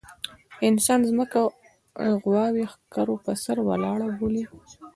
[0.69, 1.39] انسان ځمکه
[2.23, 4.43] غوايي ښکرو پر سر ولاړه بولي.